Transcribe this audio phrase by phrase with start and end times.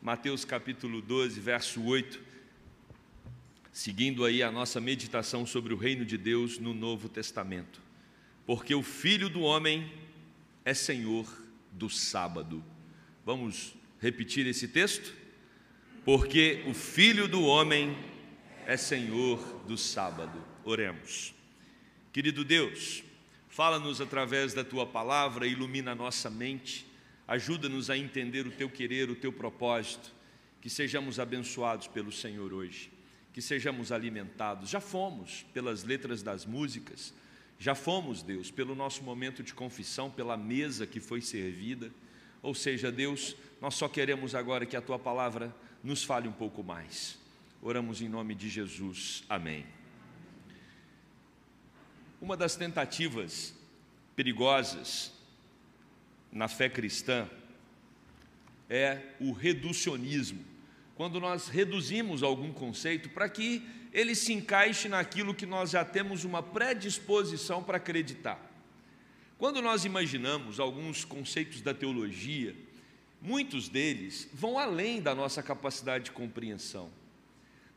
[0.00, 2.20] Mateus capítulo 12, verso 8,
[3.72, 7.80] seguindo aí a nossa meditação sobre o reino de Deus no Novo Testamento.
[8.46, 9.92] Porque o Filho do homem
[10.64, 11.26] é Senhor
[11.72, 12.64] do sábado.
[13.26, 15.12] Vamos repetir esse texto?
[16.04, 17.98] Porque o Filho do homem
[18.66, 20.44] é Senhor do sábado.
[20.64, 21.34] Oremos.
[22.12, 23.02] Querido Deus,
[23.48, 26.86] fala-nos através da tua palavra, ilumina a nossa mente,
[27.28, 30.14] ajuda-nos a entender o teu querer, o teu propósito,
[30.62, 32.90] que sejamos abençoados pelo Senhor hoje,
[33.34, 34.70] que sejamos alimentados.
[34.70, 37.12] Já fomos pelas letras das músicas,
[37.58, 41.90] já fomos, Deus, pelo nosso momento de confissão, pela mesa que foi servida.
[42.40, 46.62] Ou seja, Deus, nós só queremos agora que a tua palavra nos fale um pouco
[46.62, 47.18] mais.
[47.60, 49.24] Oramos em nome de Jesus.
[49.28, 49.66] Amém.
[52.20, 53.54] Uma das tentativas
[54.16, 55.12] perigosas
[56.32, 57.28] na fé cristã
[58.68, 60.44] é o reducionismo.
[60.94, 66.24] Quando nós reduzimos algum conceito para que ele se encaixe naquilo que nós já temos
[66.24, 68.44] uma predisposição para acreditar.
[69.38, 72.54] Quando nós imaginamos alguns conceitos da teologia,
[73.22, 76.90] muitos deles vão além da nossa capacidade de compreensão.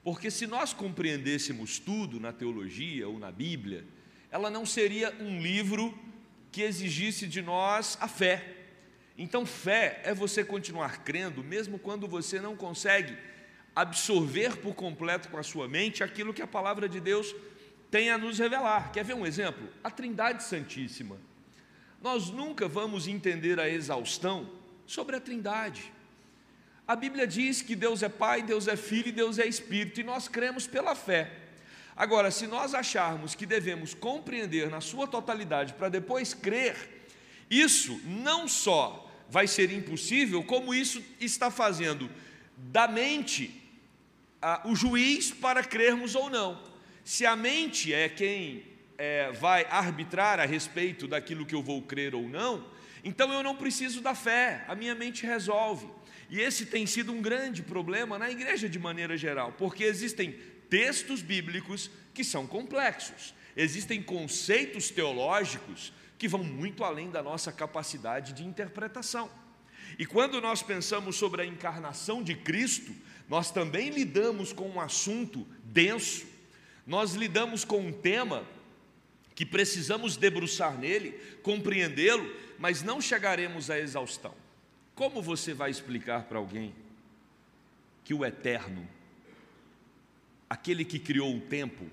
[0.04, 3.86] Porque se nós compreendêssemos tudo na teologia ou na Bíblia,
[4.31, 5.94] ela não seria um livro
[6.52, 8.58] que exigisse de nós a fé.
[9.18, 13.18] Então, fé é você continuar crendo, mesmo quando você não consegue
[13.76, 17.34] absorver por completo com a sua mente aquilo que a palavra de Deus
[17.90, 18.92] tem a nos revelar.
[18.92, 19.70] Quer ver um exemplo?
[19.84, 21.18] A Trindade Santíssima.
[22.02, 24.50] Nós nunca vamos entender a exaustão
[24.86, 25.92] sobre a Trindade.
[26.88, 30.04] A Bíblia diz que Deus é Pai, Deus é Filho e Deus é Espírito, e
[30.04, 31.32] nós cremos pela fé.
[31.95, 37.06] Agora, se nós acharmos que devemos compreender na sua totalidade para depois crer,
[37.50, 42.09] isso não só vai ser impossível, como isso está fazendo
[42.58, 43.61] da mente
[44.42, 46.61] a, o juiz para crermos ou não.
[47.03, 48.64] Se a mente é quem
[48.98, 52.66] é, vai arbitrar a respeito daquilo que eu vou crer ou não,
[53.04, 55.87] então eu não preciso da fé, a minha mente resolve.
[56.30, 60.39] E esse tem sido um grande problema na igreja de maneira geral, porque existem
[60.71, 63.36] textos bíblicos que são complexos.
[63.58, 69.30] Existem conceitos teológicos que vão muito além da nossa capacidade de interpretação.
[69.99, 72.95] E quando nós pensamos sobre a encarnação de Cristo,
[73.27, 76.26] nós também lidamos com um assunto denso,
[76.87, 78.48] nós lidamos com um tema
[79.36, 81.11] que precisamos debruçar nele,
[81.43, 84.33] compreendê-lo, mas não chegaremos à exaustão.
[84.95, 86.73] Como você vai explicar para alguém
[88.05, 88.87] que o eterno
[90.52, 91.86] aquele que criou o tempo,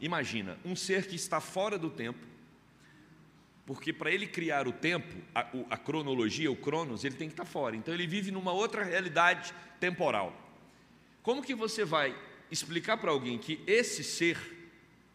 [0.00, 2.24] imagina, um ser que está fora do tempo,
[3.66, 7.44] porque para ele criar o tempo, a, a, cronologia, o cronos, ele tem que estar
[7.44, 7.74] fora.
[7.74, 10.32] Então ele vive numa outra realidade temporal.
[11.24, 12.16] Como que você vai
[12.52, 14.38] explicar para alguém que esse ser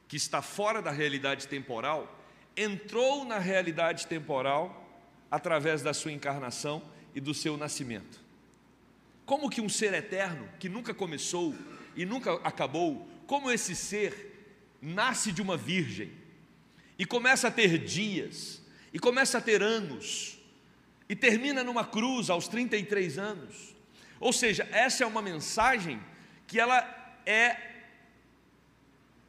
[0.10, 2.22] que está fora da realidade temporal
[2.56, 5.02] entrou na realidade temporal
[5.32, 6.84] através da sua encarnação
[7.16, 8.20] e do seu nascimento?
[9.26, 11.56] Como que um ser eterno que nunca começou,
[11.96, 14.32] e nunca acabou, como esse ser
[14.82, 16.12] nasce de uma virgem
[16.98, 18.62] e começa a ter dias,
[18.92, 20.38] e começa a ter anos,
[21.10, 23.76] e termina numa cruz aos 33 anos.
[24.20, 26.00] Ou seja, essa é uma mensagem
[26.48, 26.80] que ela
[27.26, 27.72] é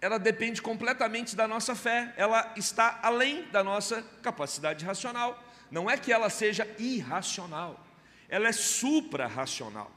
[0.00, 5.42] ela depende completamente da nossa fé, ela está além da nossa capacidade racional.
[5.70, 7.82] Não é que ela seja irracional,
[8.28, 9.90] ela é supra-racional.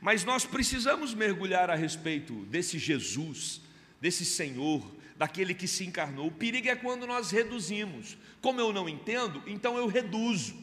[0.00, 3.60] Mas nós precisamos mergulhar a respeito desse Jesus,
[4.00, 4.82] desse Senhor,
[5.16, 6.28] daquele que se encarnou.
[6.28, 8.16] O perigo é quando nós reduzimos.
[8.40, 10.56] Como eu não entendo, então eu reduzo.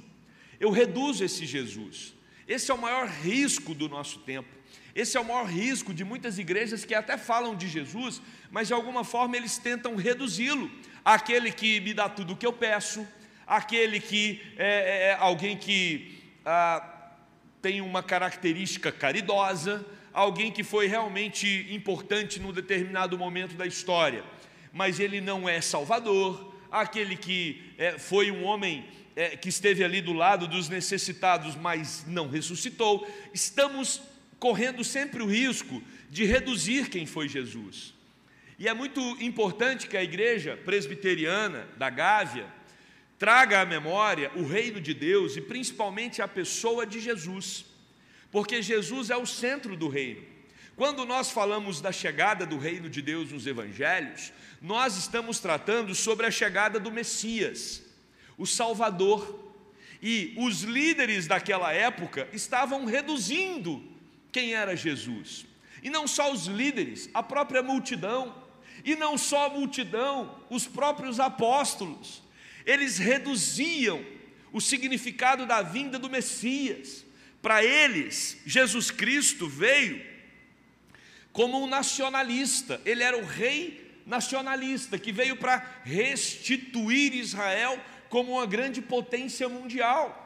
[0.59, 2.15] Eu reduzo esse Jesus.
[2.47, 4.49] Esse é o maior risco do nosso tempo.
[4.95, 8.19] Esse é o maior risco de muitas igrejas que até falam de Jesus,
[8.49, 10.71] mas de alguma forma eles tentam reduzi-lo.
[11.05, 13.07] Aquele que me dá tudo o que eu peço,
[13.45, 16.96] aquele que é, é, é alguém que ah,
[17.67, 24.23] tem uma característica caridosa, alguém que foi realmente importante num determinado momento da história,
[24.71, 28.85] mas ele não é salvador, aquele que é, foi um homem
[29.17, 34.01] é, que esteve ali do lado dos necessitados, mas não ressuscitou, estamos
[34.39, 37.93] correndo sempre o risco de reduzir quem foi Jesus.
[38.57, 42.47] E é muito importante que a igreja presbiteriana da Gávea
[43.17, 47.65] traga à memória o reino de Deus e principalmente a pessoa de Jesus,
[48.31, 50.23] porque Jesus é o centro do reino.
[50.75, 54.31] Quando nós falamos da chegada do reino de Deus nos evangelhos,
[54.61, 57.81] nós estamos tratando sobre a chegada do Messias,
[58.37, 59.45] o Salvador.
[59.99, 63.83] E os líderes daquela época estavam reduzindo
[64.31, 65.47] quem era Jesus.
[65.81, 68.35] E não só os líderes, a própria multidão,
[68.85, 72.21] e não só a multidão, os próprios apóstolos,
[72.67, 74.05] eles reduziam
[74.51, 77.05] o significado da vinda do Messias.
[77.41, 80.05] Para eles, Jesus Cristo veio
[81.31, 87.79] como um nacionalista, ele era o rei nacionalista que veio para restituir Israel
[88.09, 90.23] como uma grande potência mundial.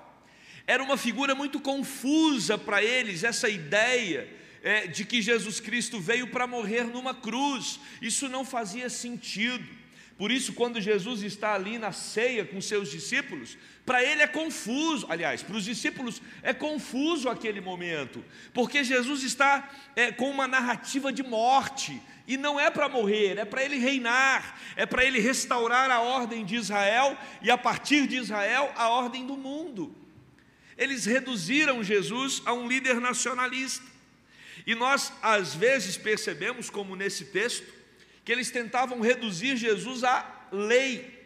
[0.65, 4.27] Era uma figura muito confusa para eles essa ideia
[4.63, 7.79] é, de que Jesus Cristo veio para morrer numa cruz.
[8.01, 9.80] Isso não fazia sentido.
[10.21, 15.07] Por isso, quando Jesus está ali na ceia com seus discípulos, para ele é confuso,
[15.09, 18.23] aliás, para os discípulos é confuso aquele momento,
[18.53, 23.45] porque Jesus está é, com uma narrativa de morte, e não é para morrer, é
[23.45, 28.17] para ele reinar, é para ele restaurar a ordem de Israel e a partir de
[28.17, 29.91] Israel a ordem do mundo.
[30.77, 33.87] Eles reduziram Jesus a um líder nacionalista.
[34.67, 37.80] E nós às vezes percebemos, como nesse texto,
[38.23, 41.19] que eles tentavam reduzir Jesus à lei.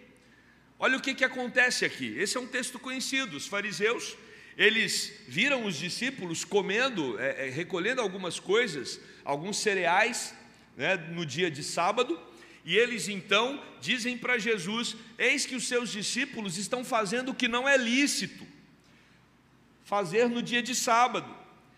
[0.78, 2.18] Olha o que, que acontece aqui.
[2.18, 3.38] Esse é um texto conhecido.
[3.38, 4.18] Os fariseus,
[4.58, 10.34] eles viram os discípulos comendo, é, é, recolhendo algumas coisas, alguns cereais,
[10.76, 12.20] né, no dia de sábado,
[12.66, 17.48] e eles então dizem para Jesus: Eis que os seus discípulos estão fazendo o que
[17.48, 18.46] não é lícito
[19.86, 21.34] fazer no dia de sábado.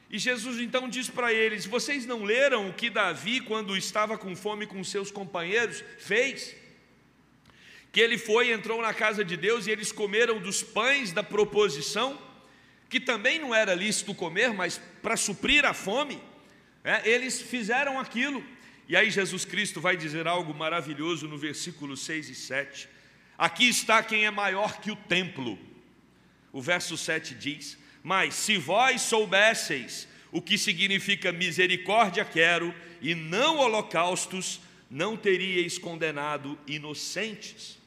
[0.10, 4.36] E Jesus então diz para eles: Vocês não leram o que Davi, quando estava com
[4.36, 6.56] fome com seus companheiros, fez?
[7.92, 12.22] Que ele foi, entrou na casa de Deus e eles comeram dos pães da proposição,
[12.90, 16.22] que também não era lícito comer, mas para suprir a fome,
[16.84, 18.44] é, eles fizeram aquilo.
[18.88, 22.88] E aí Jesus Cristo vai dizer algo maravilhoso no versículo 6 e 7.
[23.38, 25.60] Aqui está quem é maior que o templo.
[26.54, 27.78] O verso 7 diz:
[28.08, 36.58] mas se vós soubesseis o que significa misericórdia quero e não holocaustos, não teríeis condenado
[36.66, 37.78] inocentes.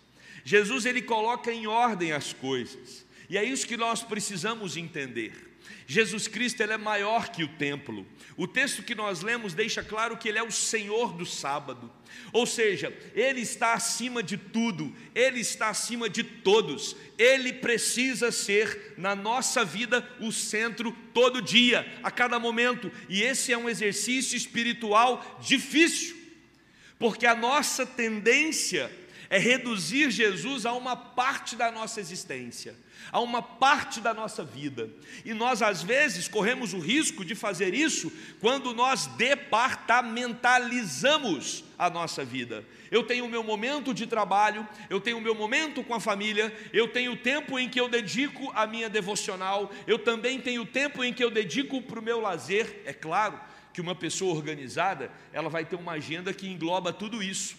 [0.44, 3.06] Jesus ele coloca em ordem as coisas.
[3.30, 5.49] E é isso que nós precisamos entender.
[5.90, 8.06] Jesus Cristo ele é maior que o templo.
[8.36, 11.90] O texto que nós lemos deixa claro que ele é o Senhor do sábado.
[12.32, 16.94] Ou seja, ele está acima de tudo, ele está acima de todos.
[17.18, 22.88] Ele precisa ser na nossa vida o centro todo dia, a cada momento.
[23.08, 26.16] E esse é um exercício espiritual difícil.
[27.00, 28.92] Porque a nossa tendência
[29.28, 32.76] é reduzir Jesus a uma parte da nossa existência,
[33.10, 34.88] a uma parte da nossa vida.
[35.24, 42.24] E nós, às vezes, corremos o risco de fazer isso quando nós departamentalizamos a nossa
[42.24, 42.64] vida.
[42.90, 46.54] Eu tenho o meu momento de trabalho, eu tenho o meu momento com a família,
[46.72, 50.66] eu tenho o tempo em que eu dedico a minha devocional, eu também tenho o
[50.66, 52.82] tempo em que eu dedico para o meu lazer.
[52.84, 53.40] É claro
[53.72, 57.56] que uma pessoa organizada, ela vai ter uma agenda que engloba tudo isso.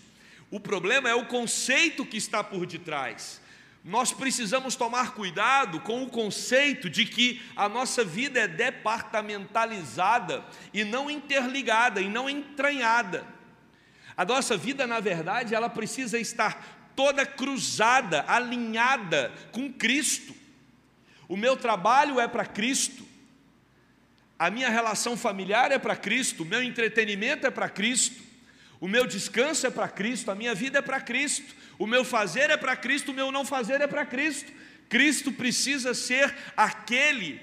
[0.52, 3.41] O problema é o conceito que está por detrás.
[3.84, 10.84] Nós precisamos tomar cuidado com o conceito de que a nossa vida é departamentalizada e
[10.84, 13.26] não interligada e não entranhada.
[14.16, 20.36] A nossa vida, na verdade, ela precisa estar toda cruzada, alinhada com Cristo.
[21.28, 23.04] O meu trabalho é para Cristo,
[24.38, 28.22] a minha relação familiar é para Cristo, o meu entretenimento é para Cristo,
[28.80, 32.52] o meu descanso é para Cristo, a minha vida é para Cristo, o meu fazer
[32.52, 34.52] é para Cristo, o meu não fazer é para Cristo.
[34.88, 37.42] Cristo precisa ser aquele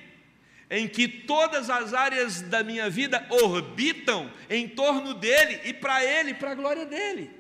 [0.71, 6.35] em que todas as áreas da minha vida orbitam em torno dele e para ele,
[6.35, 7.33] para a glória dele.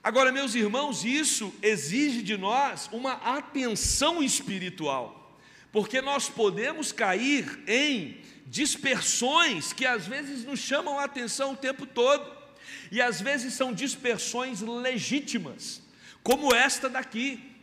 [0.00, 5.36] Agora, meus irmãos, isso exige de nós uma atenção espiritual,
[5.72, 11.84] porque nós podemos cair em dispersões que às vezes nos chamam a atenção o tempo
[11.84, 12.39] todo.
[12.90, 15.82] E às vezes são dispersões legítimas,
[16.22, 17.54] como esta daqui.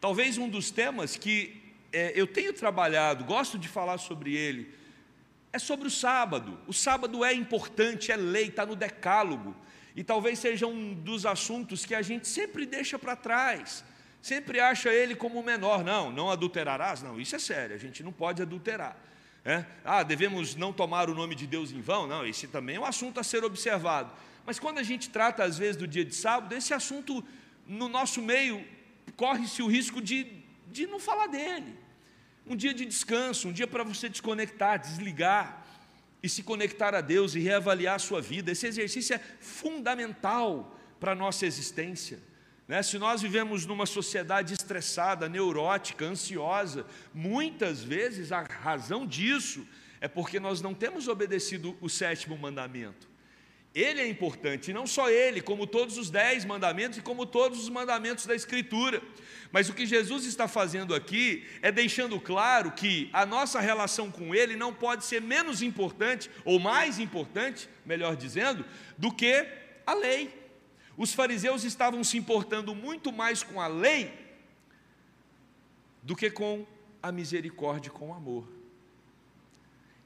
[0.00, 4.74] Talvez um dos temas que é, eu tenho trabalhado, gosto de falar sobre ele,
[5.52, 6.58] é sobre o sábado.
[6.66, 9.54] O sábado é importante, é lei, está no decálogo.
[9.94, 13.84] E talvez seja um dos assuntos que a gente sempre deixa para trás,
[14.20, 15.84] sempre acha ele como menor.
[15.84, 17.00] Não, não adulterarás?
[17.00, 18.96] Não, isso é sério, a gente não pode adulterar.
[19.44, 19.64] É?
[19.84, 22.06] Ah, devemos não tomar o nome de Deus em vão?
[22.06, 24.10] Não, esse também é um assunto a ser observado.
[24.46, 27.24] Mas quando a gente trata, às vezes, do dia de sábado, esse assunto,
[27.66, 28.64] no nosso meio,
[29.16, 30.26] corre-se o risco de,
[30.70, 31.78] de não falar dele.
[32.46, 35.64] Um dia de descanso, um dia para você desconectar, desligar
[36.22, 38.52] e se conectar a Deus e reavaliar a sua vida.
[38.52, 42.18] Esse exercício é fundamental para a nossa existência.
[42.68, 42.82] Né?
[42.82, 49.66] Se nós vivemos numa sociedade estressada, neurótica, ansiosa, muitas vezes a razão disso
[50.00, 53.13] é porque nós não temos obedecido o sétimo mandamento.
[53.74, 57.68] Ele é importante, não só ele, como todos os dez mandamentos e como todos os
[57.68, 59.02] mandamentos da Escritura.
[59.50, 64.32] Mas o que Jesus está fazendo aqui é deixando claro que a nossa relação com
[64.32, 68.64] Ele não pode ser menos importante, ou mais importante, melhor dizendo,
[68.96, 69.44] do que
[69.84, 70.32] a lei.
[70.96, 74.12] Os fariseus estavam se importando muito mais com a lei
[76.00, 76.64] do que com
[77.02, 78.46] a misericórdia e com o amor.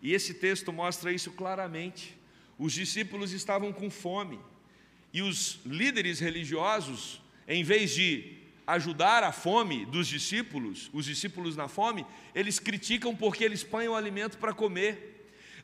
[0.00, 2.17] E esse texto mostra isso claramente.
[2.58, 4.40] Os discípulos estavam com fome
[5.12, 8.36] e os líderes religiosos, em vez de
[8.66, 13.94] ajudar a fome dos discípulos, os discípulos na fome, eles criticam porque eles põem o
[13.94, 15.14] alimento para comer.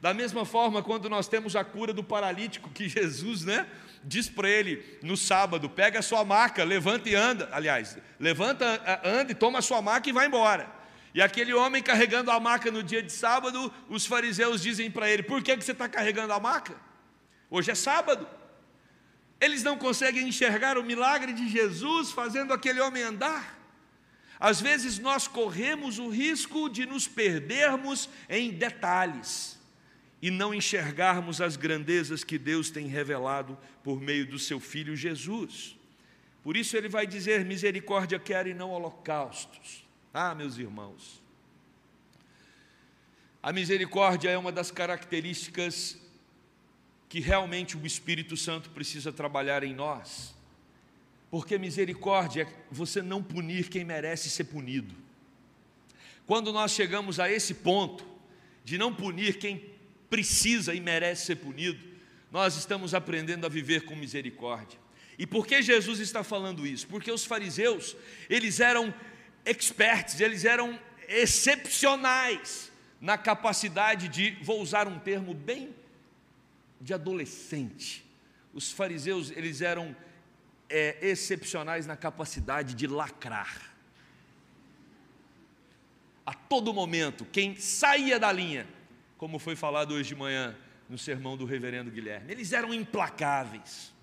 [0.01, 3.67] Da mesma forma, quando nós temos a cura do paralítico, que Jesus, né,
[4.03, 7.49] diz para ele no sábado: pega a sua maca, levanta e anda.
[7.53, 10.84] Aliás, levanta, anda e toma a sua maca e vai embora.
[11.15, 15.23] E aquele homem carregando a maca no dia de sábado, os fariseus dizem para ele:
[15.23, 16.75] Por que, que você está carregando a maca?
[17.49, 18.27] Hoje é sábado.
[19.41, 23.61] Eles não conseguem enxergar o milagre de Jesus fazendo aquele homem andar.
[24.41, 29.57] Às vezes nós corremos o risco de nos perdermos em detalhes
[30.21, 35.77] e não enxergarmos as grandezas que Deus tem revelado por meio do seu filho Jesus.
[36.43, 39.84] Por isso ele vai dizer: misericórdia quero e não holocaustos.
[40.17, 41.21] Ah, meus irmãos,
[43.43, 45.99] a misericórdia é uma das características
[47.09, 50.33] que realmente o Espírito Santo precisa trabalhar em nós.
[51.33, 54.95] Porque misericórdia é você não punir quem merece ser punido.
[56.29, 58.07] Quando nós chegamos a esse ponto
[58.65, 59.69] de não punir quem
[60.09, 61.85] precisa e merece ser punido,
[62.31, 64.79] nós estamos aprendendo a viver com misericórdia.
[65.19, 66.87] E por que Jesus está falando isso?
[66.87, 67.97] Porque os fariseus,
[68.31, 68.95] eles eram
[69.45, 75.75] experts, eles eram excepcionais na capacidade de, vou usar um termo bem
[76.81, 78.05] de adolescente.
[78.53, 79.95] Os fariseus, eles eram
[80.69, 83.75] é, excepcionais na capacidade de lacrar.
[86.27, 88.67] A todo momento, quem saía da linha,
[89.19, 90.57] como foi falado hoje de manhã
[90.89, 93.94] no sermão do reverendo Guilherme, eles eram implacáveis.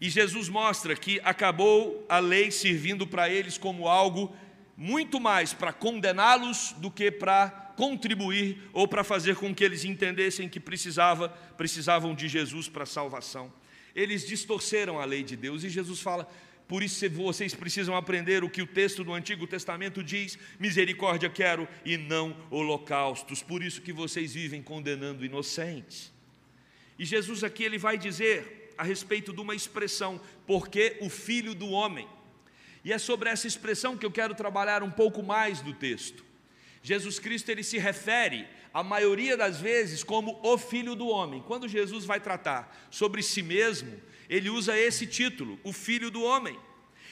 [0.00, 4.34] E Jesus mostra que acabou a lei servindo para eles como algo
[4.76, 10.48] muito mais para condená-los do que para contribuir ou para fazer com que eles entendessem
[10.48, 13.52] que precisava, precisavam de Jesus para a salvação.
[13.94, 16.26] Eles distorceram a lei de Deus e Jesus fala:
[16.70, 21.68] por isso vocês precisam aprender o que o texto do Antigo Testamento diz: misericórdia quero
[21.84, 23.42] e não holocaustos.
[23.42, 26.12] Por isso que vocês vivem condenando inocentes.
[26.96, 31.68] E Jesus aqui ele vai dizer a respeito de uma expressão, porque o filho do
[31.68, 32.08] homem.
[32.82, 36.24] E é sobre essa expressão que eu quero trabalhar um pouco mais do texto.
[36.82, 41.42] Jesus Cristo ele se refere a maioria das vezes como o filho do homem.
[41.46, 46.58] Quando Jesus vai tratar sobre si mesmo, ele usa esse título, o filho do homem.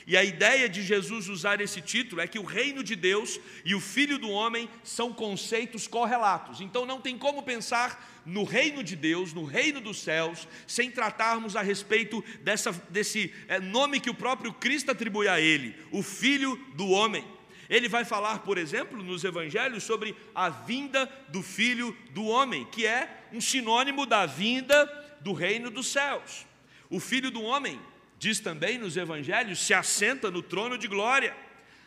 [0.09, 3.75] E a ideia de Jesus usar esse título é que o reino de Deus e
[3.75, 6.63] o filho do homem são conceitos correlatos.
[6.63, 11.57] Então não tem como pensar no reino de Deus, no reino dos céus, sem tratarmos
[11.57, 16.57] a respeito dessa, desse é, nome que o próprio Cristo atribui a ele, o filho
[16.75, 17.23] do homem.
[17.69, 22.87] Ele vai falar, por exemplo, nos evangelhos sobre a vinda do filho do homem, que
[22.87, 24.87] é um sinônimo da vinda
[25.21, 26.47] do reino dos céus.
[26.89, 27.79] O filho do homem
[28.19, 31.37] diz também nos evangelhos, se assenta no trono de glória.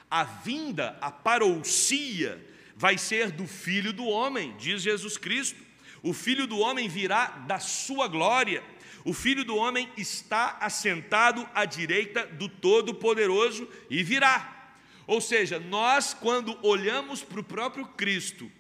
[0.09, 2.43] A vinda, a parousia,
[2.75, 5.61] vai ser do filho do homem, diz Jesus Cristo.
[6.01, 8.63] O filho do homem virá da sua glória.
[9.03, 14.75] O filho do homem está assentado à direita do Todo-Poderoso e virá.
[15.05, 18.51] Ou seja, nós, quando olhamos para o próprio Cristo,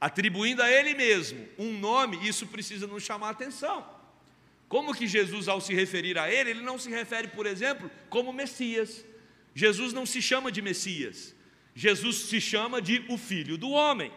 [0.00, 3.99] atribuindo a Ele mesmo um nome, isso precisa nos chamar a atenção.
[4.70, 8.32] Como que Jesus, ao se referir a ele, ele não se refere, por exemplo, como
[8.32, 9.04] Messias.
[9.52, 11.34] Jesus não se chama de Messias.
[11.74, 14.12] Jesus se chama de o Filho do Homem.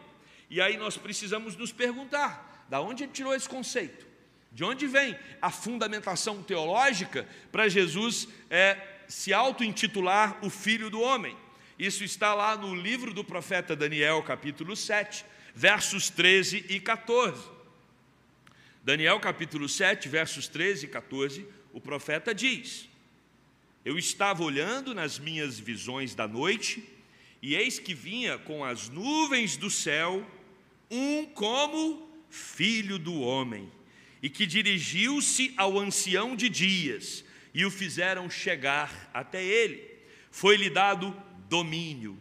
[0.52, 4.06] E aí nós precisamos nos perguntar: da onde ele tirou esse conceito?
[4.52, 11.36] De onde vem a fundamentação teológica para Jesus é, se auto-intitular o Filho do Homem?
[11.80, 17.63] Isso está lá no livro do profeta Daniel, capítulo 7, versos 13 e 14.
[18.84, 22.90] Daniel capítulo 7, versos 13 e 14, o profeta diz:
[23.86, 26.84] Eu estava olhando nas minhas visões da noite,
[27.42, 30.30] e eis que vinha com as nuvens do céu
[30.92, 33.72] um como filho do homem,
[34.22, 37.24] e que dirigiu-se ao ancião de dias,
[37.54, 39.82] e o fizeram chegar até ele.
[40.30, 41.16] Foi-lhe dado
[41.48, 42.20] domínio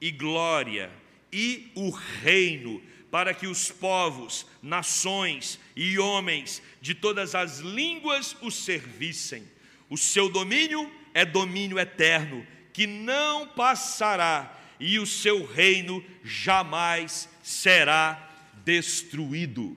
[0.00, 0.90] e glória
[1.32, 8.50] e o reino para que os povos, nações e homens de todas as línguas o
[8.50, 9.44] servissem.
[9.88, 18.30] O seu domínio é domínio eterno, que não passará, e o seu reino jamais será
[18.64, 19.76] destruído.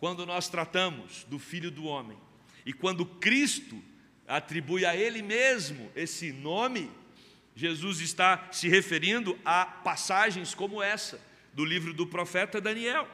[0.00, 2.18] Quando nós tratamos do Filho do Homem,
[2.66, 3.80] e quando Cristo
[4.26, 6.90] atribui a Ele mesmo esse nome,
[7.54, 11.20] Jesus está se referindo a passagens como essa
[11.52, 13.08] do livro do profeta Daniel.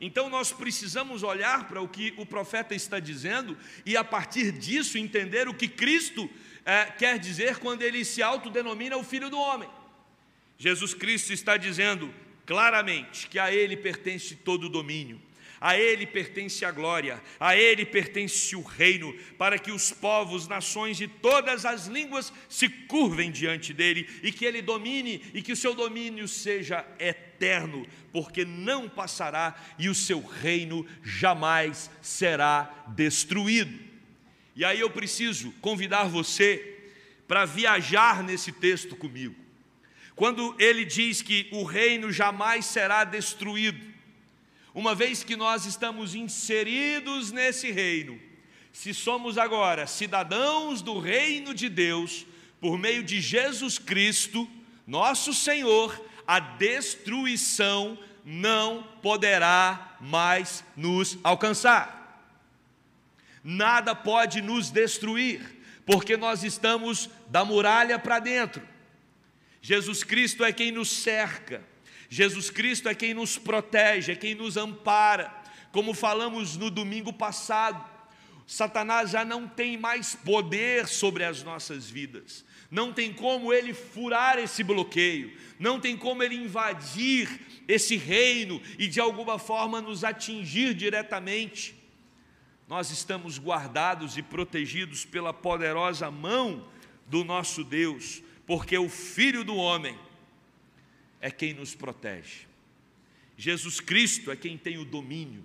[0.00, 4.96] Então nós precisamos olhar para o que o profeta está dizendo e a partir disso
[4.96, 6.30] entender o que Cristo
[6.64, 9.68] é, quer dizer quando ele se autodenomina o Filho do Homem.
[10.58, 12.12] Jesus Cristo está dizendo
[12.44, 15.20] claramente que a Ele pertence todo o domínio,
[15.60, 20.96] a Ele pertence a glória, a Ele pertence o reino, para que os povos, nações
[20.96, 25.56] de todas as línguas se curvem diante dele e que Ele domine e que o
[25.56, 27.27] seu domínio seja eterno,
[28.12, 33.78] porque não passará e o seu reino jamais será destruído.
[34.56, 36.76] E aí eu preciso convidar você
[37.28, 39.36] para viajar nesse texto comigo.
[40.16, 43.86] Quando ele diz que o reino jamais será destruído,
[44.74, 48.20] uma vez que nós estamos inseridos nesse reino,
[48.72, 52.26] se somos agora cidadãos do reino de Deus,
[52.60, 54.48] por meio de Jesus Cristo,
[54.86, 62.28] nosso Senhor, a destruição não poderá mais nos alcançar.
[63.42, 65.40] Nada pode nos destruir,
[65.86, 68.62] porque nós estamos da muralha para dentro.
[69.62, 71.64] Jesus Cristo é quem nos cerca,
[72.10, 75.34] Jesus Cristo é quem nos protege, é quem nos ampara.
[75.72, 77.82] Como falamos no domingo passado,
[78.48, 82.46] Satanás já não tem mais poder sobre as nossas vidas.
[82.70, 87.28] Não tem como ele furar esse bloqueio, não tem como ele invadir
[87.68, 91.74] esse reino e de alguma forma nos atingir diretamente.
[92.66, 96.66] Nós estamos guardados e protegidos pela poderosa mão
[97.06, 99.98] do nosso Deus, porque o Filho do Homem
[101.20, 102.46] é quem nos protege.
[103.36, 105.44] Jesus Cristo é quem tem o domínio.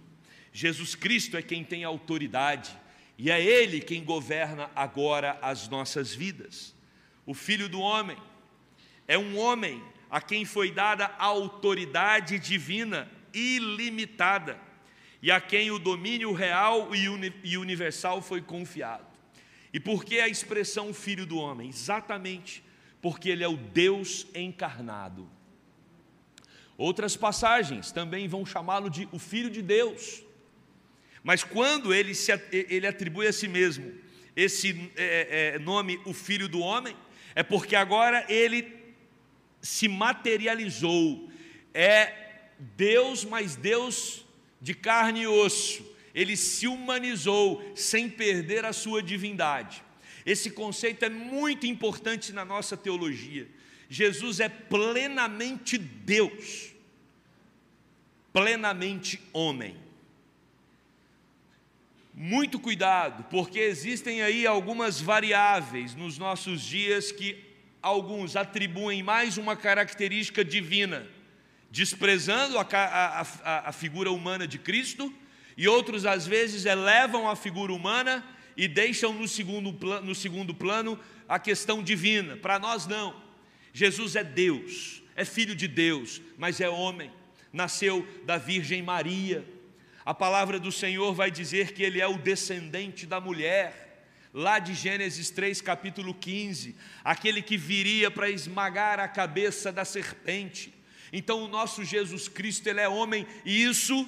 [0.53, 2.81] Jesus Cristo é quem tem a autoridade.
[3.17, 6.75] E é Ele quem governa agora as nossas vidas.
[7.25, 8.17] O Filho do Homem
[9.07, 14.59] é um homem a quem foi dada a autoridade divina ilimitada
[15.21, 19.07] e a quem o domínio real e universal foi confiado.
[19.73, 21.69] E por que a expressão Filho do Homem?
[21.69, 22.63] Exatamente
[23.01, 25.27] porque Ele é o Deus encarnado.
[26.77, 30.23] Outras passagens também vão chamá-lo de o Filho de Deus.
[31.23, 33.93] Mas quando ele, se, ele atribui a si mesmo
[34.35, 36.95] esse é, é, nome, o Filho do Homem,
[37.35, 38.73] é porque agora ele
[39.61, 41.31] se materializou.
[41.73, 42.13] É
[42.59, 44.25] Deus, mas Deus
[44.59, 45.85] de carne e osso.
[46.13, 49.83] Ele se humanizou sem perder a sua divindade.
[50.25, 53.47] Esse conceito é muito importante na nossa teologia.
[53.89, 56.71] Jesus é plenamente Deus,
[58.31, 59.82] plenamente homem.
[62.15, 67.43] Muito cuidado, porque existem aí algumas variáveis nos nossos dias que
[67.81, 71.07] alguns atribuem mais uma característica divina,
[71.71, 75.11] desprezando a, a, a, a figura humana de Cristo,
[75.57, 78.23] e outros às vezes elevam a figura humana
[78.55, 79.71] e deixam no segundo,
[80.01, 82.37] no segundo plano a questão divina.
[82.37, 83.21] Para nós, não.
[83.73, 87.11] Jesus é Deus, é filho de Deus, mas é homem,
[87.51, 89.43] nasceu da Virgem Maria.
[90.05, 94.73] A palavra do Senhor vai dizer que ele é o descendente da mulher, lá de
[94.73, 100.73] Gênesis 3, capítulo 15, aquele que viria para esmagar a cabeça da serpente.
[101.11, 104.07] Então, o nosso Jesus Cristo, ele é homem, e isso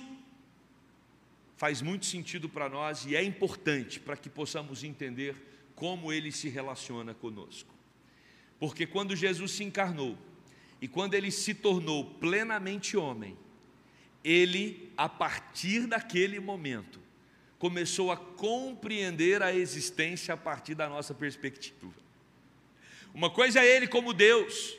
[1.55, 5.35] faz muito sentido para nós e é importante para que possamos entender
[5.73, 7.73] como ele se relaciona conosco.
[8.59, 10.17] Porque quando Jesus se encarnou
[10.81, 13.37] e quando ele se tornou plenamente homem,
[14.25, 16.99] ele, a partir daquele momento,
[17.59, 21.93] começou a compreender a existência a partir da nossa perspectiva.
[23.13, 24.75] Uma coisa é ele como Deus,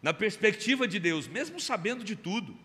[0.00, 2.56] na perspectiva de Deus, mesmo sabendo de tudo.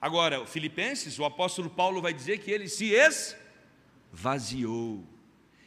[0.00, 2.94] Agora, Filipenses, o apóstolo Paulo vai dizer que ele se
[4.12, 5.04] esvaziou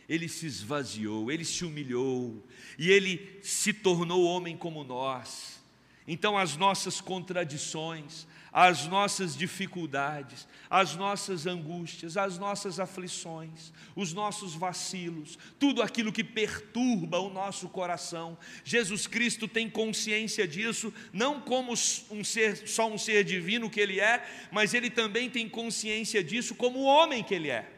[0.08, 2.44] ele se esvaziou, ele se humilhou
[2.78, 5.64] e ele se tornou homem como nós.
[6.08, 14.56] Então, as nossas contradições, as nossas dificuldades, as nossas angústias, as nossas aflições, os nossos
[14.56, 18.38] vacilos, tudo aquilo que perturba o nosso coração.
[18.64, 21.74] Jesus Cristo tem consciência disso, não como
[22.10, 26.56] um ser, só um ser divino que ele é, mas ele também tem consciência disso
[26.56, 27.70] como o homem que ele é.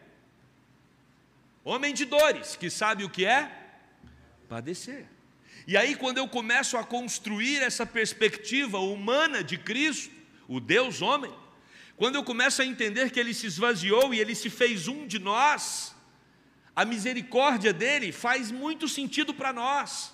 [1.66, 3.52] Homem de dores, que sabe o que é
[4.48, 5.08] padecer.
[5.66, 10.17] E aí, quando eu começo a construir essa perspectiva humana de Cristo,
[10.48, 11.34] o Deus homem,
[11.96, 15.20] quando eu começo a entender que ele se esvaziou e ele se fez um de
[15.20, 15.96] nós,
[16.76, 20.14] a misericórdia dele faz muito sentido para nós,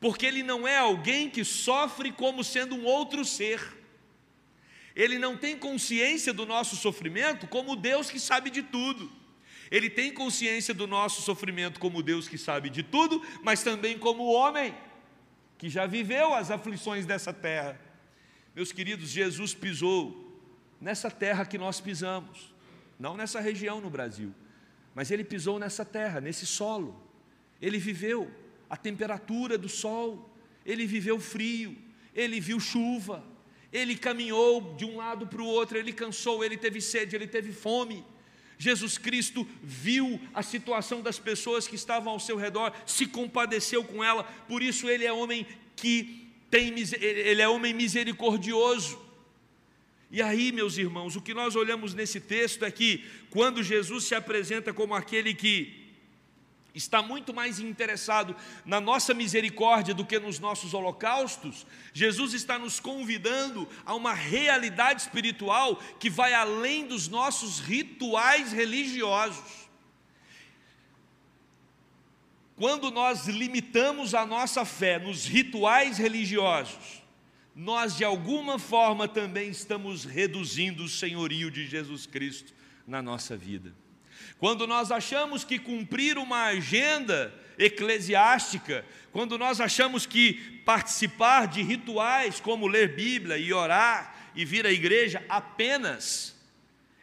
[0.00, 3.60] porque ele não é alguém que sofre como sendo um outro ser.
[4.94, 9.10] Ele não tem consciência do nosso sofrimento como Deus que sabe de tudo.
[9.70, 14.24] Ele tem consciência do nosso sofrimento como Deus que sabe de tudo, mas também como
[14.24, 14.72] homem
[15.58, 17.80] que já viveu as aflições dessa terra.
[18.54, 20.32] Meus queridos, Jesus pisou
[20.80, 22.54] nessa terra que nós pisamos,
[22.98, 24.32] não nessa região no Brasil,
[24.94, 27.02] mas ele pisou nessa terra, nesse solo.
[27.60, 28.30] Ele viveu
[28.70, 30.32] a temperatura do sol,
[30.64, 31.76] ele viveu frio,
[32.14, 33.24] ele viu chuva,
[33.72, 37.52] ele caminhou de um lado para o outro, ele cansou, ele teve sede, ele teve
[37.52, 38.04] fome.
[38.56, 44.02] Jesus Cristo viu a situação das pessoas que estavam ao seu redor, se compadeceu com
[44.02, 49.02] ela, por isso ele é homem que tem, ele é homem misericordioso.
[50.10, 54.14] E aí, meus irmãos, o que nós olhamos nesse texto é que, quando Jesus se
[54.14, 55.84] apresenta como aquele que
[56.74, 62.80] está muito mais interessado na nossa misericórdia do que nos nossos holocaustos, Jesus está nos
[62.80, 69.63] convidando a uma realidade espiritual que vai além dos nossos rituais religiosos.
[72.56, 77.02] Quando nós limitamos a nossa fé nos rituais religiosos,
[77.54, 82.52] nós de alguma forma também estamos reduzindo o senhorio de Jesus Cristo
[82.86, 83.74] na nossa vida.
[84.38, 92.40] Quando nós achamos que cumprir uma agenda eclesiástica, quando nós achamos que participar de rituais
[92.40, 96.33] como ler Bíblia e orar e vir à igreja apenas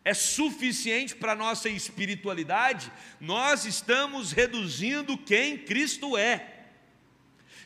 [0.03, 6.65] é suficiente para a nossa espiritualidade, nós estamos reduzindo quem Cristo é.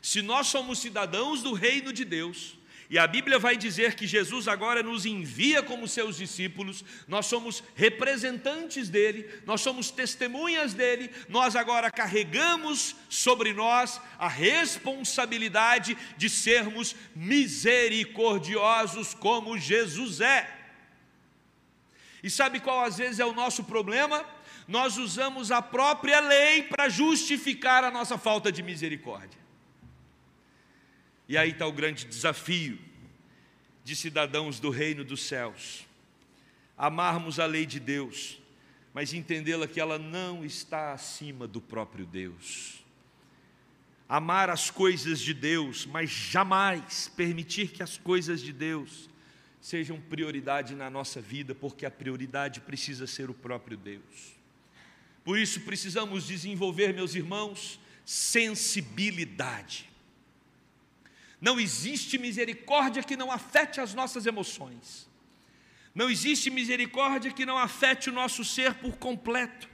[0.01, 2.57] Se nós somos cidadãos do reino de Deus,
[2.89, 7.63] e a Bíblia vai dizer que Jesus agora nos envia como seus discípulos, nós somos
[7.73, 16.95] representantes dele, nós somos testemunhas dele, nós agora carregamos sobre nós a responsabilidade de sermos
[17.15, 20.64] misericordiosos como Jesus é.
[22.25, 24.25] E sabe qual às vezes é o nosso problema?
[24.67, 29.39] Nós usamos a própria lei para justificar a nossa falta de misericórdia.
[31.29, 32.79] E aí está o grande desafio
[33.83, 35.85] de cidadãos do reino dos céus:
[36.75, 38.41] amarmos a lei de Deus,
[38.91, 42.83] mas entendê-la que ela não está acima do próprio Deus.
[44.09, 49.13] Amar as coisas de Deus, mas jamais permitir que as coisas de Deus
[49.65, 54.36] sejam prioridade na nossa vida, porque a prioridade precisa ser o próprio Deus.
[55.23, 59.89] Por isso precisamos desenvolver, meus irmãos, sensibilidade.
[61.41, 65.10] Não existe misericórdia que não afete as nossas emoções.
[65.95, 69.67] Não existe misericórdia que não afete o nosso ser por completo.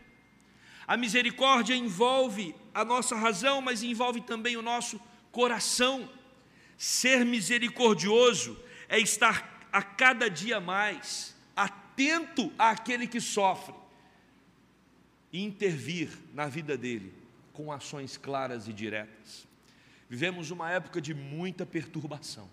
[0.88, 4.98] A misericórdia envolve a nossa razão, mas envolve também o nosso
[5.34, 6.10] coração.
[6.78, 13.74] Ser misericordioso é estar a cada dia mais atento àquele que sofre
[15.32, 17.14] e intervir na vida dele
[17.54, 19.48] com ações claras e diretas.
[20.10, 22.50] Vivemos uma época de muita perturbação.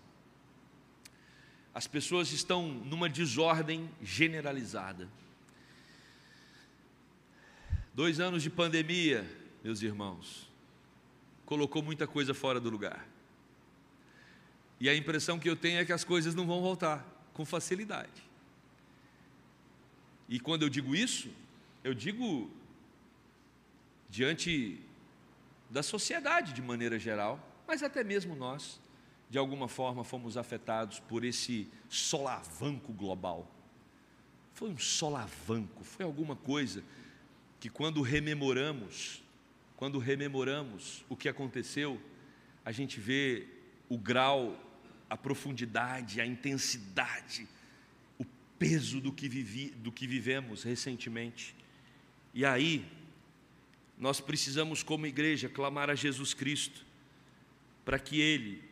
[1.73, 5.09] As pessoas estão numa desordem generalizada.
[7.93, 9.29] Dois anos de pandemia,
[9.63, 10.49] meus irmãos,
[11.45, 13.05] colocou muita coisa fora do lugar.
[14.79, 18.29] E a impressão que eu tenho é que as coisas não vão voltar com facilidade.
[20.27, 21.29] E quando eu digo isso,
[21.83, 22.49] eu digo
[24.09, 24.79] diante
[25.69, 28.79] da sociedade de maneira geral, mas até mesmo nós,
[29.29, 33.49] de alguma forma, fomos afetados por esse solavanco global.
[34.53, 36.83] Foi um solavanco, foi alguma coisa
[37.59, 39.23] que quando rememoramos,
[39.75, 42.01] quando rememoramos o que aconteceu,
[42.65, 43.47] a gente vê
[43.87, 44.57] o grau
[45.09, 47.47] a profundidade, a intensidade,
[48.17, 48.25] o
[48.57, 51.55] peso do que, vivi, do que vivemos recentemente.
[52.33, 52.85] E aí,
[53.97, 56.85] nós precisamos, como igreja, clamar a Jesus Cristo,
[57.83, 58.63] para que Ele,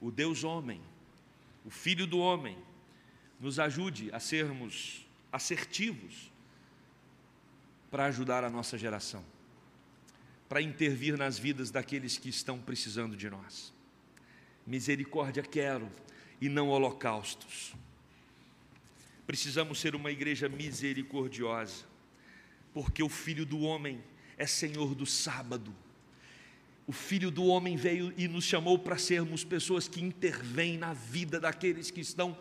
[0.00, 0.80] o Deus homem,
[1.64, 2.58] o o Filho do Homem,
[3.38, 6.30] nos ajude a sermos assertivos
[7.90, 9.24] para ajudar a nossa geração,
[10.48, 13.72] para intervir nas vidas daqueles que estão precisando de nós.
[14.66, 15.90] Misericórdia quero
[16.40, 17.74] e não holocaustos.
[19.26, 21.84] Precisamos ser uma igreja misericordiosa,
[22.72, 24.02] porque o Filho do Homem
[24.36, 25.74] é Senhor do sábado.
[26.86, 31.38] O Filho do Homem veio e nos chamou para sermos pessoas que intervêm na vida
[31.38, 32.36] daqueles que estão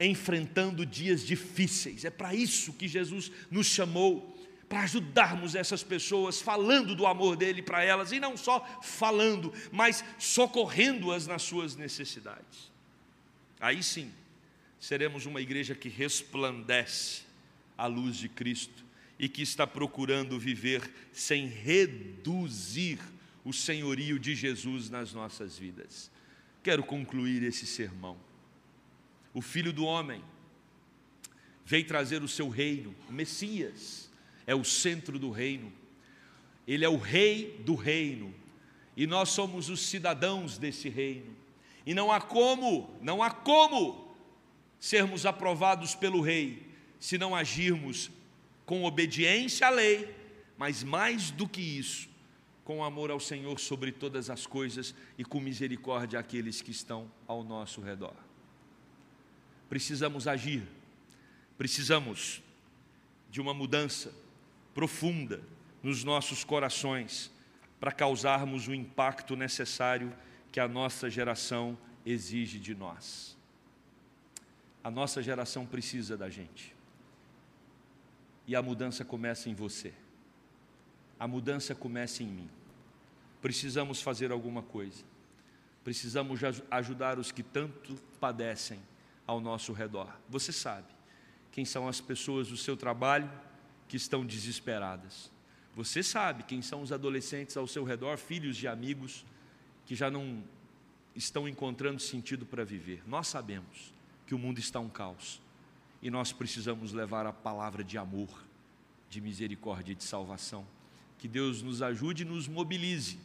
[0.00, 2.04] enfrentando dias difíceis.
[2.04, 4.33] É para isso que Jesus nos chamou
[4.68, 10.04] para ajudarmos essas pessoas, falando do amor dele para elas, e não só falando, mas
[10.18, 12.72] socorrendo-as nas suas necessidades.
[13.60, 14.12] Aí sim,
[14.80, 17.22] seremos uma igreja que resplandece
[17.76, 18.84] a luz de Cristo
[19.18, 22.98] e que está procurando viver sem reduzir
[23.44, 26.10] o senhorio de Jesus nas nossas vidas.
[26.62, 28.16] Quero concluir esse sermão.
[29.32, 30.22] O Filho do Homem
[31.64, 34.10] veio trazer o seu reino, o Messias
[34.46, 35.72] é o centro do reino,
[36.66, 38.34] ele é o rei do reino,
[38.96, 41.34] e nós somos os cidadãos desse reino,
[41.86, 44.14] e não há como, não há como
[44.78, 46.66] sermos aprovados pelo rei
[46.98, 48.10] se não agirmos
[48.64, 50.14] com obediência à lei,
[50.56, 52.08] mas mais do que isso,
[52.64, 57.44] com amor ao Senhor sobre todas as coisas e com misericórdia àqueles que estão ao
[57.44, 58.16] nosso redor.
[59.68, 60.62] Precisamos agir,
[61.58, 62.42] precisamos
[63.30, 64.14] de uma mudança
[64.74, 65.40] profunda
[65.82, 67.30] nos nossos corações
[67.78, 70.12] para causarmos o impacto necessário
[70.50, 73.36] que a nossa geração exige de nós.
[74.82, 76.74] A nossa geração precisa da gente.
[78.46, 79.94] E a mudança começa em você.
[81.18, 82.50] A mudança começa em mim.
[83.40, 85.04] Precisamos fazer alguma coisa.
[85.82, 88.80] Precisamos ajudar os que tanto padecem
[89.26, 90.14] ao nosso redor.
[90.28, 90.88] Você sabe
[91.52, 93.30] quem são as pessoas do seu trabalho,
[93.88, 95.30] que estão desesperadas.
[95.74, 99.24] Você sabe quem são os adolescentes ao seu redor, filhos de amigos
[99.84, 100.42] que já não
[101.14, 103.02] estão encontrando sentido para viver.
[103.06, 103.92] Nós sabemos
[104.26, 105.40] que o mundo está um caos
[106.00, 108.44] e nós precisamos levar a palavra de amor,
[109.10, 110.66] de misericórdia e de salvação.
[111.18, 113.18] Que Deus nos ajude e nos mobilize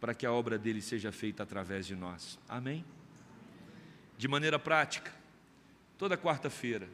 [0.00, 2.38] para que a obra dele seja feita através de nós.
[2.48, 2.84] Amém?
[4.16, 5.12] De maneira prática,
[5.96, 6.88] toda quarta-feira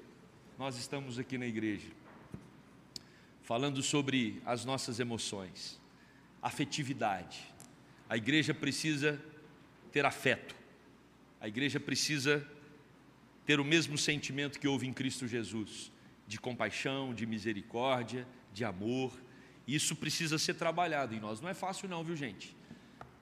[0.58, 1.88] nós estamos aqui na igreja
[3.44, 5.78] falando sobre as nossas emoções,
[6.42, 7.44] afetividade.
[8.08, 9.22] A igreja precisa
[9.92, 10.56] ter afeto,
[11.40, 12.46] a igreja precisa
[13.44, 15.92] ter o mesmo sentimento que houve em Cristo Jesus,
[16.26, 19.12] de compaixão, de misericórdia, de amor.
[19.68, 21.42] Isso precisa ser trabalhado em nós.
[21.42, 22.56] Não é fácil, não, viu, gente?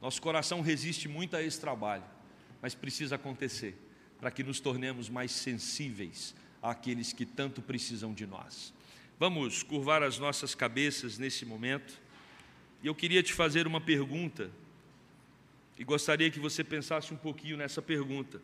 [0.01, 2.05] Nosso coração resiste muito a esse trabalho,
[2.61, 3.77] mas precisa acontecer
[4.21, 6.33] para que nos tornemos mais sensíveis
[6.63, 8.73] àqueles que tanto precisam de nós.
[9.23, 11.97] Vamos curvar as nossas cabeças nesse momento.
[12.83, 14.51] E eu queria te fazer uma pergunta,
[15.79, 18.43] e gostaria que você pensasse um pouquinho nessa pergunta.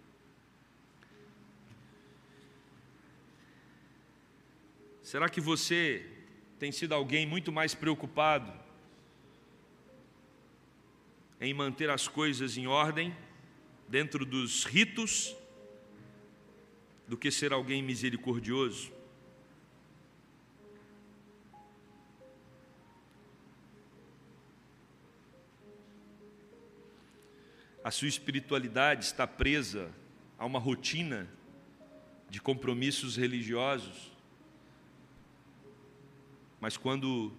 [5.03, 6.09] Será que você
[6.61, 8.53] tem sido alguém muito mais preocupado
[11.41, 13.12] em manter as coisas em ordem,
[13.88, 15.35] dentro dos ritos,
[17.09, 18.97] do que ser alguém misericordioso?
[27.88, 29.90] A sua espiritualidade está presa
[30.38, 31.27] a uma rotina
[32.29, 34.12] de compromissos religiosos.
[36.61, 37.33] Mas quando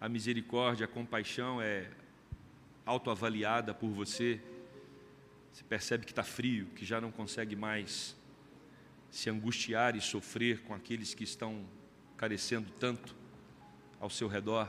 [0.00, 1.88] a misericórdia, a compaixão é
[2.84, 4.40] autoavaliada por você,
[5.52, 8.16] você percebe que está frio, que já não consegue mais
[9.08, 11.64] se angustiar e sofrer com aqueles que estão
[12.16, 13.14] carecendo tanto
[14.00, 14.68] ao seu redor.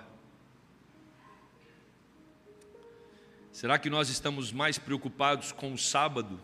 [3.60, 6.40] Será que nós estamos mais preocupados com o sábado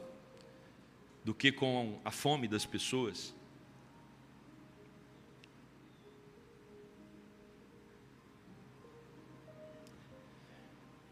[1.23, 3.33] do que com a fome das pessoas?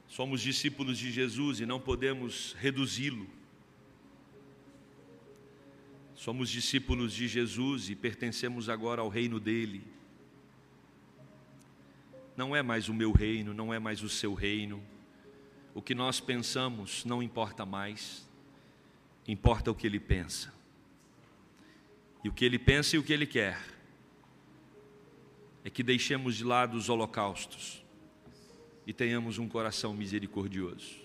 [0.09, 3.25] Somos discípulos de Jesus e não podemos reduzi-lo.
[6.15, 9.87] Somos discípulos de Jesus e pertencemos agora ao reino dele.
[12.35, 14.91] Não é mais o meu reino, não é mais o seu reino
[15.73, 18.29] o que nós pensamos não importa mais,
[19.27, 20.53] importa o que ele pensa.
[22.23, 23.59] E o que ele pensa e o que ele quer
[25.63, 27.83] é que deixemos de lado os holocaustos
[28.85, 31.01] e tenhamos um coração misericordioso.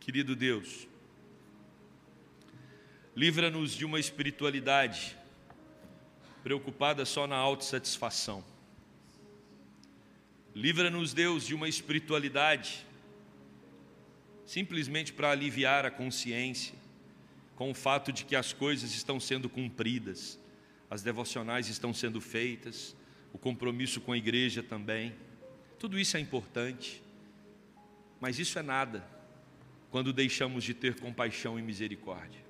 [0.00, 0.88] Querido Deus,
[3.14, 5.16] livra-nos de uma espiritualidade
[6.42, 8.51] preocupada só na autossatisfação.
[10.54, 12.86] Livra-nos, Deus, de uma espiritualidade
[14.44, 16.74] simplesmente para aliviar a consciência
[17.56, 20.38] com o fato de que as coisas estão sendo cumpridas,
[20.90, 22.94] as devocionais estão sendo feitas,
[23.32, 25.14] o compromisso com a igreja também.
[25.78, 27.02] Tudo isso é importante,
[28.20, 29.06] mas isso é nada
[29.90, 32.40] quando deixamos de ter compaixão e misericórdia.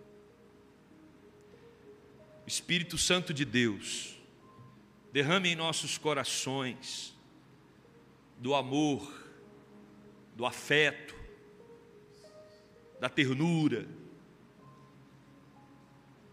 [2.46, 4.16] Espírito Santo de Deus,
[5.12, 7.12] derrame em nossos corações
[8.42, 9.31] do amor,
[10.35, 11.14] do afeto,
[12.98, 13.87] da ternura.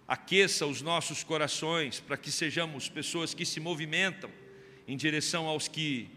[0.08, 4.32] Aqueça os nossos corações para que sejamos pessoas que se movimentam
[4.88, 6.10] em direção aos que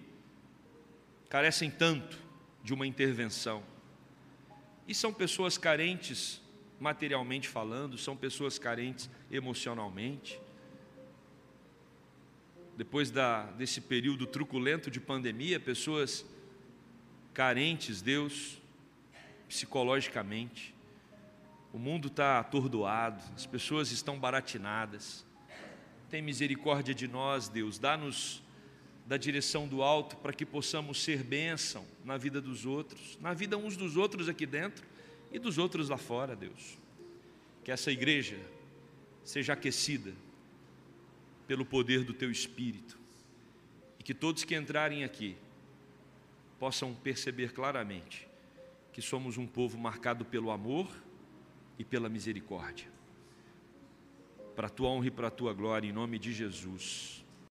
[1.29, 2.19] carecem tanto
[2.65, 3.63] de uma intervenção.
[4.89, 6.41] E são pessoas carentes
[6.81, 10.41] materialmente falando, são pessoas carentes emocionalmente.
[12.77, 16.25] Depois da, desse período truculento de pandemia, pessoas
[17.35, 18.61] carentes, Deus,
[19.49, 20.75] psicologicamente.
[21.73, 25.25] O mundo está atordoado, as pessoas estão baratinadas.
[26.11, 28.43] Tem misericórdia de nós, Deus, dá-nos
[29.07, 33.57] da direção do alto para que possamos ser bênção na vida dos outros, na vida
[33.57, 34.87] uns dos outros aqui dentro
[35.31, 36.79] e dos outros lá fora, Deus.
[37.65, 38.39] Que essa igreja
[39.25, 40.13] seja aquecida
[41.47, 42.99] pelo poder do Teu Espírito
[43.99, 45.37] e que todos que entrarem aqui
[46.59, 48.29] possam perceber claramente
[48.93, 50.89] que somos um povo marcado pelo amor
[51.79, 52.91] e pela misericórdia.
[54.55, 57.22] Para a tua honra e para a tua glória, em nome de Jesus.